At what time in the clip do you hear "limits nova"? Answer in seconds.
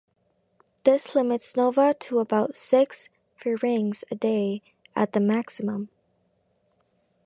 1.13-1.93